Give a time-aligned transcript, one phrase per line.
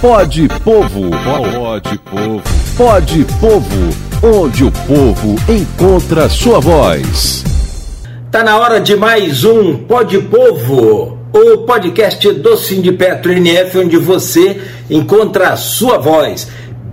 [0.00, 1.10] Pode Povo.
[1.10, 2.42] Pode Povo.
[2.76, 7.42] Pode Povo, onde o povo encontra sua voz.
[8.30, 14.60] Tá na hora de mais um Pode Povo, o podcast do Sindipetro NF, onde você
[14.88, 16.46] encontra a sua voz.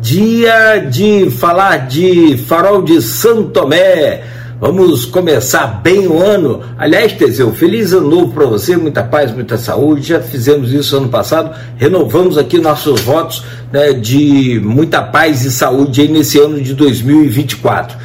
[0.00, 4.22] Dia de falar de Farol de Santo Tomé
[4.60, 6.62] Vamos começar bem o ano.
[6.76, 10.08] Aliás, Teseu, feliz ano novo para você, muita paz, muita saúde.
[10.08, 16.00] Já fizemos isso ano passado, renovamos aqui nossos votos né, de muita paz e saúde
[16.00, 17.96] aí nesse ano de 2024.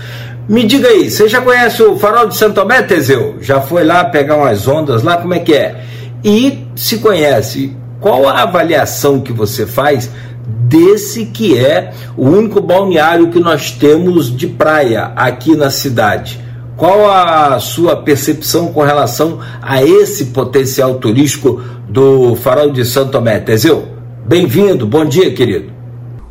[0.48, 3.38] Me diga aí, você já conhece o Farol de Santo Tomé, Teseu?
[3.42, 5.18] Já foi lá pegar umas ondas lá?
[5.18, 5.84] Como é que é?
[6.24, 10.08] E se conhece, qual a avaliação que você faz
[10.46, 16.43] desse que é o único balneário que nós temos de praia aqui na cidade?
[16.76, 23.40] Qual a sua percepção com relação a esse potencial turístico do Farol de Santo Tomé?
[23.40, 23.84] Teseu,
[24.26, 25.72] bem-vindo, bom dia, querido.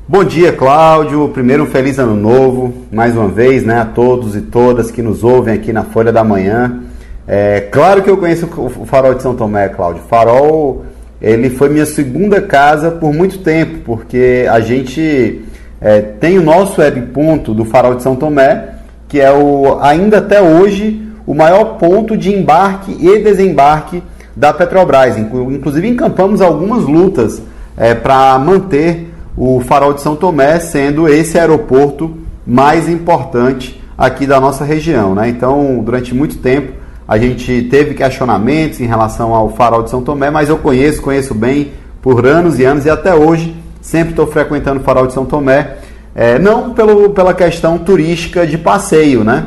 [0.08, 1.28] Bom dia, Cláudio.
[1.28, 5.22] Primeiro, um feliz ano novo, mais uma vez, né, a todos e todas que nos
[5.22, 6.80] ouvem aqui na Folha da Manhã.
[7.26, 10.02] É, claro que eu conheço o Farol de São Tomé, Cláudio.
[10.08, 10.84] Farol,
[11.20, 15.44] ele foi minha segunda casa por muito tempo, porque a gente
[15.80, 18.81] é, tem o nosso webponto do Farol de São Tomé,
[19.12, 24.02] que é o, ainda até hoje o maior ponto de embarque e desembarque
[24.34, 25.18] da Petrobras.
[25.18, 27.42] Inclusive encampamos algumas lutas
[27.76, 34.40] é, para manter o Farol de São Tomé sendo esse aeroporto mais importante aqui da
[34.40, 35.14] nossa região.
[35.14, 35.28] Né?
[35.28, 36.72] Então, durante muito tempo,
[37.06, 41.34] a gente teve questionamentos em relação ao Farol de São Tomé, mas eu conheço, conheço
[41.34, 45.26] bem por anos e anos e até hoje sempre estou frequentando o Farol de São
[45.26, 45.81] Tomé
[46.14, 49.46] é, não pelo, pela questão turística de passeio, né?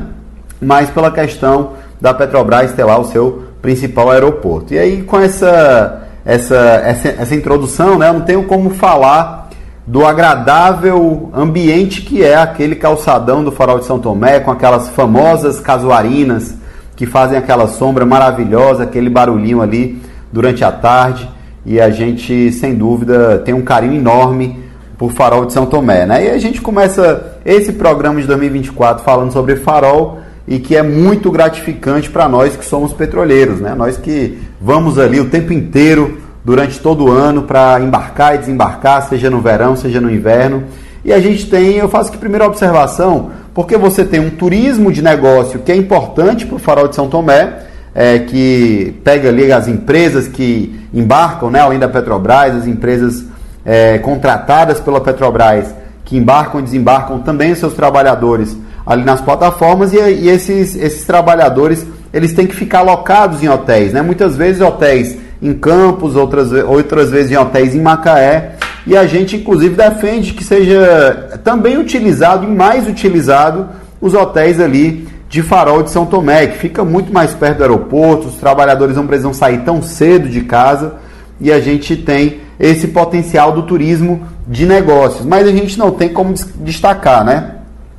[0.61, 4.73] mas pela questão da Petrobras ter lá o seu principal aeroporto.
[4.73, 9.49] E aí, com essa, essa, essa, essa introdução, né, eu não tenho como falar
[9.87, 15.59] do agradável ambiente que é aquele calçadão do Farol de São Tomé, com aquelas famosas
[15.59, 16.55] casuarinas
[16.95, 21.29] que fazem aquela sombra maravilhosa, aquele barulhinho ali durante a tarde.
[21.65, 24.64] E a gente, sem dúvida, tem um carinho enorme
[24.97, 26.25] por Farol de São Tomé, né?
[26.25, 31.31] E a gente começa esse programa de 2024 falando sobre farol e que é muito
[31.31, 33.73] gratificante para nós que somos petroleiros, né?
[33.75, 39.09] Nós que vamos ali o tempo inteiro durante todo o ano para embarcar e desembarcar,
[39.09, 40.63] seja no verão, seja no inverno.
[41.03, 45.01] E a gente tem, eu faço aqui primeira observação, porque você tem um turismo de
[45.01, 47.59] negócio que é importante para o Farol de São Tomé,
[47.93, 53.23] é, que pega ali as empresas que embarcam, né, além da Petrobras, as empresas
[53.65, 55.73] é, contratadas pela Petrobras
[56.05, 58.55] que embarcam e desembarcam também seus trabalhadores
[58.85, 63.91] ali nas plataformas e, e esses, esses trabalhadores eles têm que ficar alocados em hotéis,
[63.91, 64.01] né?
[64.01, 68.55] Muitas vezes hotéis em Campos, outras, outras vezes em hotéis em Macaé.
[68.87, 73.67] E a gente, inclusive, defende que seja também utilizado e mais utilizado
[73.99, 78.27] os hotéis ali de Farol de São Tomé, que fica muito mais perto do aeroporto,
[78.27, 80.93] os trabalhadores não precisam sair tão cedo de casa
[81.39, 85.25] e a gente tem esse potencial do turismo de negócios.
[85.25, 87.55] Mas a gente não tem como destacar, né?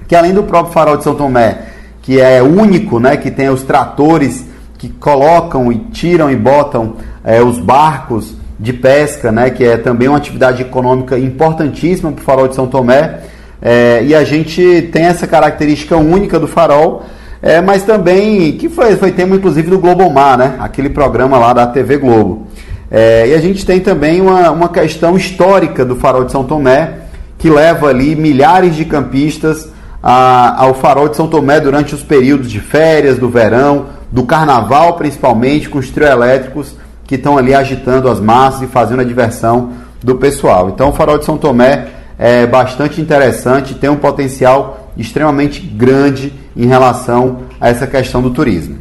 [0.09, 1.59] Que além do próprio Farol de São Tomé,
[2.03, 3.17] que é único, né?
[3.17, 4.45] Que tem os tratores
[4.79, 9.51] que colocam e tiram e botam é, os barcos de pesca, né?
[9.51, 13.21] Que é também uma atividade econômica importantíssima para o Farol de São Tomé.
[13.61, 17.05] É, e a gente tem essa característica única do Farol.
[17.43, 20.57] É, mas também que foi, foi tema inclusive do Globomar, né?
[20.59, 22.47] Aquele programa lá da TV Globo.
[22.91, 26.95] É, e a gente tem também uma, uma questão histórica do Farol de São Tomé,
[27.39, 29.69] que leva ali milhares de campistas
[30.03, 34.95] a, ao Farol de São Tomé durante os períodos de férias, do verão, do carnaval
[34.95, 39.71] principalmente, com os trio elétricos que estão ali agitando as massas e fazendo a diversão
[40.03, 40.69] do pessoal.
[40.69, 41.89] Então o Farol de São Tomé
[42.19, 48.76] é bastante interessante, tem um potencial extremamente grande em relação a essa questão do turismo.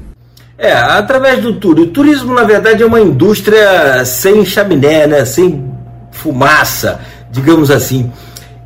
[0.65, 1.91] É, através do turismo.
[1.91, 5.23] O turismo, na verdade, é uma indústria sem chaminé, né?
[5.23, 5.63] sem
[6.09, 8.11] fumaça, digamos assim.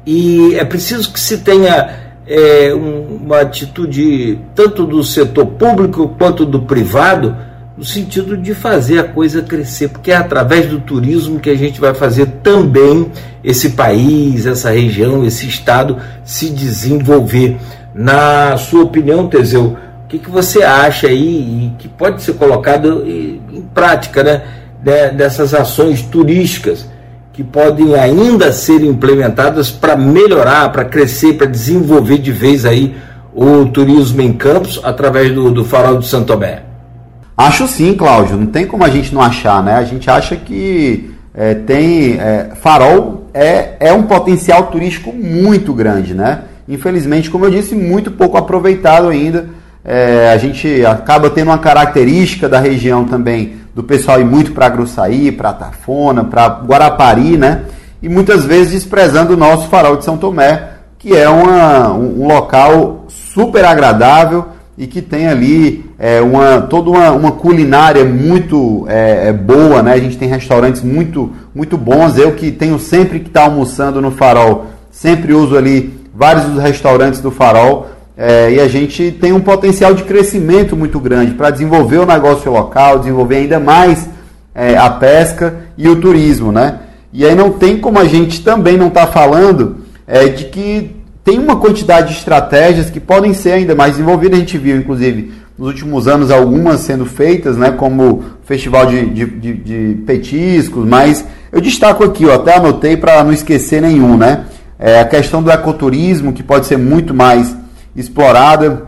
[0.05, 1.89] E é preciso que se tenha
[2.25, 7.35] é, uma atitude tanto do setor público quanto do privado,
[7.77, 11.81] no sentido de fazer a coisa crescer, porque é através do turismo que a gente
[11.81, 13.11] vai fazer também
[13.43, 17.57] esse país, essa região, esse estado se desenvolver.
[17.93, 19.75] Na sua opinião, Teseu,
[20.09, 23.39] que, que você acha aí que pode ser colocado em,
[23.73, 24.41] prática, né,
[25.11, 26.89] dessas ações turísticas
[27.31, 32.95] que podem ainda ser implementadas para melhorar, para crescer, para desenvolver de vez aí
[33.33, 36.63] o turismo em campos através do, do Farol de Santo Tomé?
[37.37, 38.35] Acho sim, Cláudio.
[38.35, 39.75] Não tem como a gente não achar, né?
[39.75, 46.13] A gente acha que é, tem é, farol é, é um potencial turístico muito grande,
[46.13, 46.41] né?
[46.67, 49.58] Infelizmente, como eu disse, muito pouco aproveitado ainda.
[49.83, 54.69] É, a gente acaba tendo uma característica da região também do pessoal ir muito para
[54.69, 57.63] Gruçaí, para Tafona, para Guarapari, né?
[58.01, 62.27] E muitas vezes desprezando o nosso farol de São Tomé, que é uma, um, um
[62.27, 64.47] local super agradável
[64.77, 69.93] e que tem ali é, uma, toda uma, uma culinária muito é, é, boa, né?
[69.93, 72.17] A gente tem restaurantes muito, muito bons.
[72.17, 76.61] Eu que tenho sempre que estar tá almoçando no Farol, sempre uso ali vários dos
[76.61, 77.87] restaurantes do Farol.
[78.21, 82.51] É, e a gente tem um potencial de crescimento muito grande para desenvolver o negócio
[82.51, 84.09] local, desenvolver ainda mais
[84.53, 86.79] é, a pesca e o turismo, né?
[87.13, 90.97] E aí não tem como a gente também não estar tá falando é, de que
[91.23, 94.35] tem uma quantidade de estratégias que podem ser ainda mais desenvolvidas.
[94.37, 99.25] A gente viu, inclusive, nos últimos anos, algumas sendo feitas, né, como festival de, de,
[99.27, 101.23] de, de petiscos, mas
[101.53, 104.43] eu destaco aqui, eu até anotei para não esquecer nenhum, né?
[104.77, 107.55] É a questão do ecoturismo, que pode ser muito mais
[107.99, 108.87] explorada,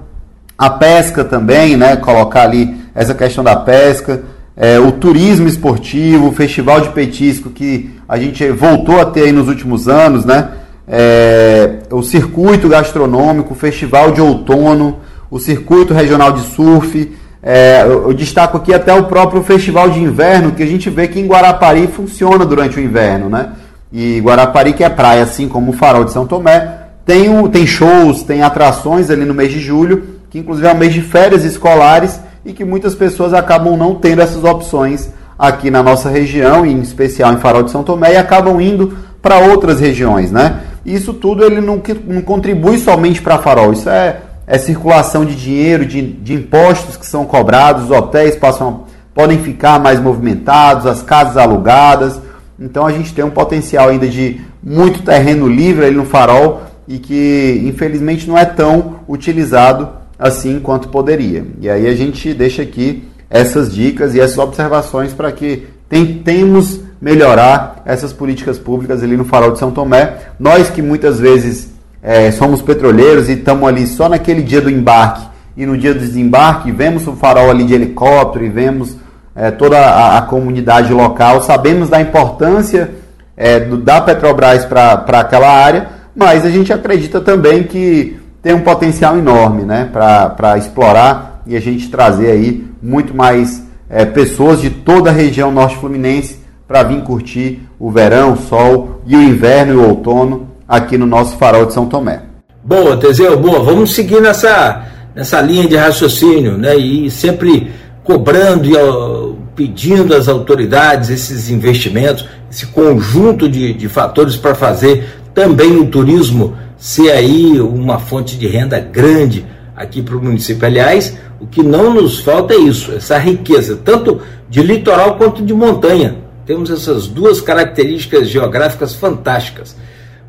[0.58, 1.96] a pesca também, né?
[1.96, 4.24] Colocar ali essa questão da pesca,
[4.56, 9.48] é, o turismo esportivo, o festival de petisco que a gente voltou a ter nos
[9.48, 10.50] últimos anos, né?
[10.88, 15.00] É, o circuito gastronômico, o festival de outono,
[15.30, 17.12] o circuito regional de surf.
[17.42, 21.08] É, eu, eu, destaco aqui até o próprio festival de inverno, que a gente vê
[21.08, 23.54] que em Guarapari funciona durante o inverno, né?
[23.92, 26.81] E Guarapari, que é praia, assim como o Farol de São Tomé,
[27.12, 30.94] tem, tem shows, tem atrações ali no mês de julho, que inclusive é o mês
[30.94, 36.10] de férias escolares e que muitas pessoas acabam não tendo essas opções aqui na nossa
[36.10, 40.62] região, em especial em Farol de São Tomé, e acabam indo para outras regiões, né?
[40.86, 45.86] Isso tudo ele não, não contribui somente para Farol, isso é é circulação de dinheiro,
[45.86, 51.38] de, de impostos que são cobrados, os hotéis passam, podem ficar mais movimentados, as casas
[51.38, 52.20] alugadas.
[52.60, 57.00] Então a gente tem um potencial ainda de muito terreno livre ali no farol e
[57.00, 61.46] que infelizmente não é tão utilizado assim quanto poderia.
[61.60, 67.82] E aí a gente deixa aqui essas dicas e essas observações para que tentemos melhorar
[67.86, 70.18] essas políticas públicas ali no farol de São Tomé.
[70.40, 71.72] Nós que muitas vezes
[72.04, 75.26] é, somos petroleiros e estamos ali só naquele dia do embarque
[75.56, 78.96] e no dia do desembarque vemos o farol ali de helicóptero e vemos
[79.36, 82.92] é, toda a, a, comunidade local, sabemos da importância
[83.36, 88.62] é, do, da Petrobras para aquela área, mas a gente acredita também que tem um
[88.62, 94.70] potencial enorme né, para explorar e a gente trazer aí muito mais é, pessoas de
[94.70, 99.74] toda a região norte fluminense para vir curtir o verão, o sol e o inverno
[99.74, 102.22] e o outono aqui no nosso farol de São Tomé.
[102.64, 103.60] Boa, Teseu, boa.
[103.62, 106.78] Vamos seguir nessa, nessa linha de raciocínio, né?
[106.78, 107.72] E sempre
[108.04, 115.21] cobrando e ó, pedindo às autoridades esses investimentos, esse conjunto de, de fatores para fazer
[115.34, 119.46] também o turismo ser aí uma fonte de renda grande
[119.76, 120.66] aqui para o município.
[120.66, 125.54] Aliás, o que não nos falta é isso, essa riqueza, tanto de litoral quanto de
[125.54, 126.18] montanha.
[126.46, 129.76] Temos essas duas características geográficas fantásticas.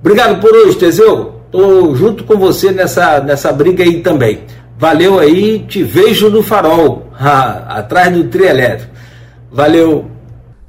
[0.01, 1.41] Obrigado por hoje, Teseu.
[1.51, 4.41] Tô junto com você nessa, nessa briga aí também.
[4.79, 8.47] Valeu aí, te vejo no farol, atrás do trio.
[9.51, 10.12] Valeu.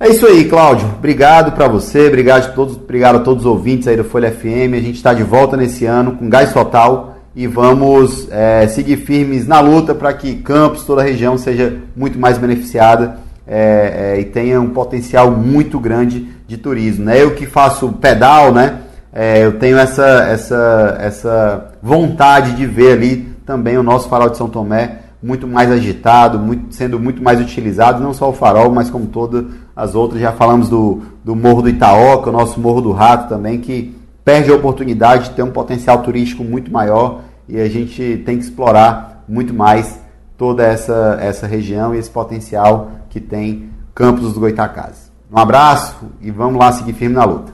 [0.03, 0.85] É isso aí, Cláudio.
[0.97, 4.73] Obrigado para você, obrigado a, todos, obrigado a todos os ouvintes aí do Folha FM.
[4.73, 9.47] A gente está de volta nesse ano com gás total e vamos é, seguir firmes
[9.47, 13.15] na luta para que Campos, toda a região, seja muito mais beneficiada
[13.47, 17.05] é, é, e tenha um potencial muito grande de turismo.
[17.05, 17.23] Né?
[17.23, 18.79] Eu que faço pedal, né?
[19.13, 24.35] é, eu tenho essa, essa, essa vontade de ver ali também o nosso farol de
[24.35, 28.89] São Tomé muito mais agitado, muito, sendo muito mais utilizado, não só o farol, mas
[28.89, 30.21] como todas as outras.
[30.21, 34.51] Já falamos do, do Morro do Itaoca, o nosso Morro do Rato também, que perde
[34.51, 39.23] a oportunidade de ter um potencial turístico muito maior e a gente tem que explorar
[39.27, 39.99] muito mais
[40.37, 45.11] toda essa, essa região e esse potencial que tem Campos dos Goitacazes.
[45.31, 47.53] Um abraço e vamos lá seguir firme na luta.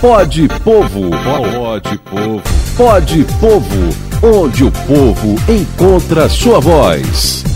[0.00, 1.10] Pode Povo.
[1.10, 2.42] Pode Povo.
[2.76, 4.06] Pode Povo.
[4.22, 7.55] Onde o povo encontra sua voz.